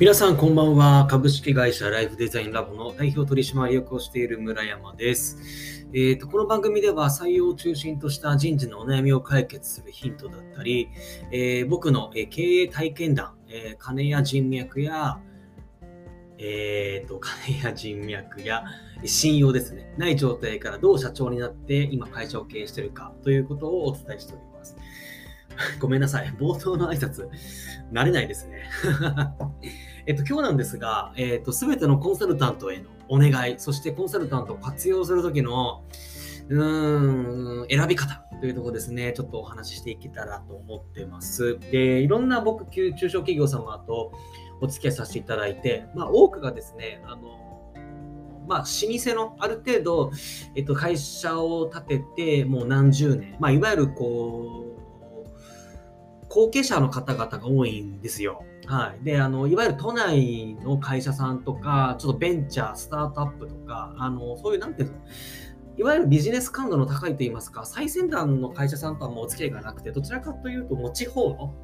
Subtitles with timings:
[0.00, 1.06] 皆さんこんばんは。
[1.08, 5.86] 株式会社ライフデザインラボの代表取締役をしている村山です。
[5.92, 10.88] えーと、この番組では採用を中心とした人事のお悩みを解決するヒントだったり、
[11.30, 15.20] えー、僕の経営体験談、えー、金や人脈や、
[16.38, 18.64] えーと、金や人脈や
[19.04, 24.53] 信用ですね、ない状態からどう社長になって今会社を経営しているかということをお伝えしております。
[25.80, 26.32] ごめんなさい。
[26.38, 27.28] 冒頭の挨拶、
[27.92, 28.68] 慣れないですね。
[30.06, 35.84] えっと、今日なんですが、えっと、すべてのコンサルタントへのお願い、そしてコンサルタントを活用するときの、
[36.48, 41.58] うーん、選び方というところですね、ちょっとお話ししていけたらと思ってます。
[41.70, 44.12] で、いろんな僕、中小企業様と
[44.60, 47.44] お付き合いさせていただいて、まあ、多くがですね、あの、
[48.46, 50.12] まあ、老舗のある程度、
[50.54, 54.74] えっと、会社を建ててもう何十年、まあ、いわゆるこう、
[56.34, 58.42] 後継者の方々が多いんですよ。
[58.66, 59.04] はい。
[59.04, 64.96] で、あの、いわゆる都内の会社さんとか、ちょっとベンチャー、スタートアップとか、あの、そういう、何ていうの、
[65.76, 71.54] いわゆるビジネス感度の高いといいますか、最先端の会社さんとはもうお付き合いがなくて、どちらかというと、もう地方の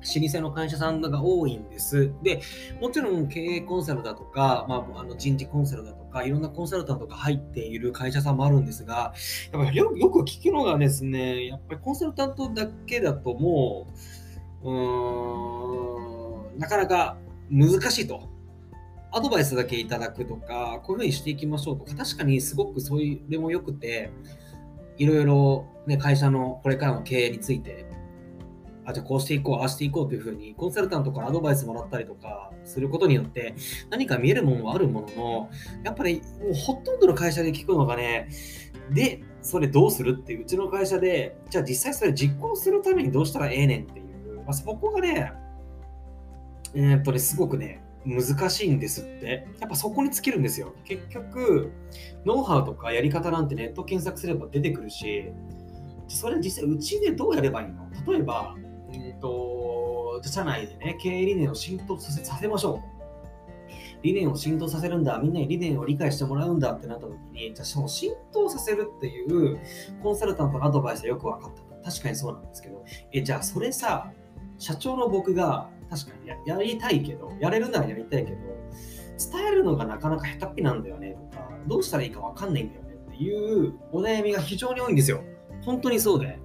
[0.00, 2.12] 老舗の会社さんが多いんです。
[2.22, 2.40] で、
[2.80, 9.14] もちろん経営コンサルだとか、まあ、あの人事コンサルだとか、いろんなコンサルタントが入っている会社さんもあるんですが、
[9.52, 13.86] やっぱりよく聞くのがですね、やっぱりコンサルタントだけだとも
[14.62, 17.16] う、うーん、なかなか
[17.50, 18.28] 難しいと。
[19.12, 22.96] アドバイスだけいただくとか、こういうふうにしていきましょうとか、確かにすごくそ
[23.28, 24.12] れもよくて、
[24.98, 27.86] いろいろ、ね、会社のこれからの経営について
[28.84, 33.54] あ、じゃあこうしていこう、ああしていこうというふうに、コンサルタントからアドバイスもらったりとかすることによって、
[33.90, 35.50] 何か見えるものはあるものの、
[35.84, 38.28] やっぱりもうほとんどの会社で聞くのがね、
[38.90, 45.32] で、それどうするっていう、うちの会社で、じゃあ実際それ実行するためにどうしたらええねんっていう、まあ、そこがね、
[46.74, 49.46] え、っとね、すごくね、難しいんですって。
[49.60, 50.74] やっぱそこに尽きるんですよ。
[50.84, 51.70] 結局、
[52.24, 55.30] ノウハウとかやり方なんてネット検索すれば出てくるし、
[56.08, 57.88] それ実際うちでどうやればいいの？
[58.10, 58.56] 例えば、
[58.92, 63.00] えーと、社内でね、経営理念を浸透させさせましょう。
[64.02, 69.58] 理念を浸透させるんだ、みんなに理念を理解してもらうんだってなった時に、じゃあその浸透させるっていう
[70.02, 71.90] コンサルタントのアドバイスはよく分かった。
[71.90, 74.10] 確かにそうなんですけど、え、じゃあそれさ、
[74.58, 78.36] 社長の僕が確かにややりたいけど、やれるならやりたいけど、
[79.32, 85.22] 伝えるのがなかなか下手っぴなんだよねとか、どうしたらいいか分かんないんだよねっていうお悩みが非常に多いんですよ。
[85.62, 86.38] 本当にそうで。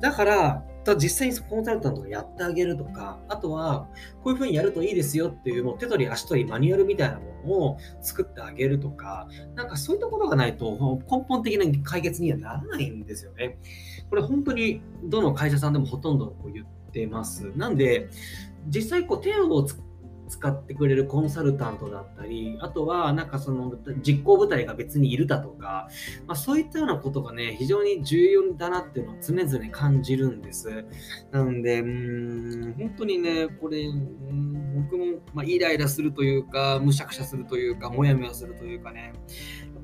[0.00, 0.64] だから、
[0.96, 3.88] 実際にコンサルタントがやってあげるとか、あとは、
[4.22, 13.58] こういうふうにやるといいですよっていう、もう手取り足取りマニュアルみたいなものを作ってあげるとか、なんかそういったことがないと根本的な解決にはならないんですよね。
[14.08, 17.52] これ本当にどの会社さんでもほとんど言ってます。
[17.56, 18.08] なんで、
[18.68, 19.66] 実際こう手を
[20.30, 25.88] 使ってくれるコンサルタントだったり、あとはなんかその実行部隊が別にいるだとか、
[26.26, 30.84] まあ、そういったようなことがね、非常に重要だなっていうのを常々感じるんです。
[31.32, 35.04] なので、うん、本当にね、これ、ん僕も、
[35.34, 39.12] まあ、イライラするというか、むしゃくしゃするというか、もやもやするというかね、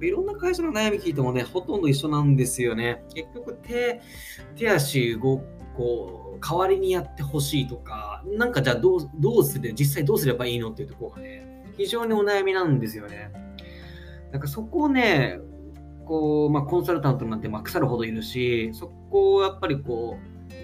[0.00, 3.02] いろんな会社の悩み聞いてもね、ほとんど一緒なんですよね。
[3.12, 4.00] 結局手、
[4.54, 5.42] 手足動
[5.76, 13.30] こう代わりにやってほしいとか、なんかじゃあどうどうする、実際どうすればいいのっていうところがね、非常にお悩みなんですよね。
[14.32, 15.38] なんかそこをね、
[16.06, 20.16] こう、まあ、コンサルタントなんてま腐るほどいるし、そこをやっぱりこ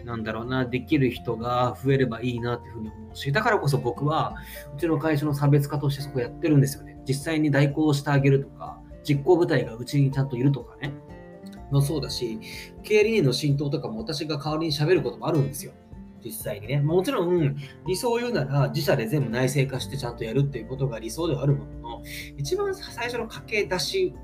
[0.03, 4.37] う、なんだろうな、できる人が増えればいいなっていうふうに思うし、だからこそ僕は、
[4.75, 6.99] うちの会社の差別化としてそこやってるんですよね。
[7.07, 10.93] 実際に代行してあげるとか、実行部隊がうちにちゃんといるとかね。
[11.73, 12.39] もそうだし、
[12.83, 15.73] 経営理念の浸透とかも私が代わりに喋ることもあるんですよ。
[16.25, 16.81] 実際にね。
[16.81, 17.57] もちろん、
[17.87, 22.03] 理想を言うなら、自社で全部内製化してちゃんとやるっていうことが理想ではあるものの、
[22.37, 24.15] 一番最初の駆け出し、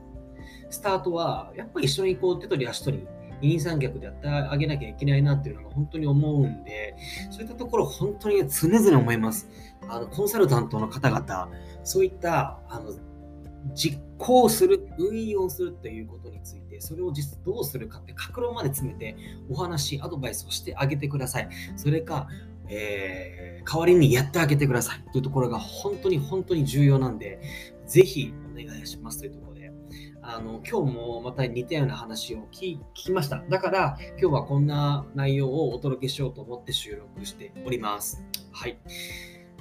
[0.71, 3.07] スタートは、やっぱり一緒にこう手取り足取り、
[3.41, 6.97] 二人三脚でやってあげなきゃいけないなっていうのが本当に思うんで、
[7.31, 9.49] そういったところ本当に常々思います。
[9.89, 11.49] あの、コンサルタントの方々、
[11.85, 12.93] そういった、あの、
[13.75, 19.17] 実行する、運用するっていうことについて、それを実どうするかって格論まで詰めて
[19.49, 21.49] お話、アドバイスをしてあげてください。
[21.77, 22.29] それか、
[22.69, 27.41] えー、代わりにやってあげてくださいというところが本当に本当に重要なんで、
[27.87, 29.73] ぜひお願いしますというところで、
[30.23, 33.43] あの今日もまた似たような話を聞きました。
[33.49, 38.23] だから、今日はこんな内容をお届けしようと思って収録しております。
[38.53, 38.79] はい。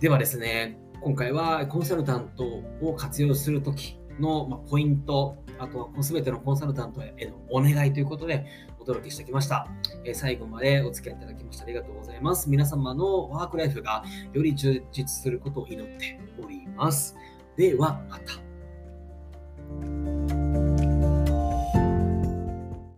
[0.01, 2.43] ではですね、今回はコンサルタント
[2.81, 8.45] を活用するときのポイント、あとは全てのコンサルタントへのお願いということで
[8.79, 9.67] お届けしてきました。
[10.05, 12.49] え最後までお付き合いいただきましてありがとうございます。
[12.49, 14.03] 皆様のワークライフが
[14.33, 17.15] より充実することを祈っております。
[17.55, 18.33] ではまた。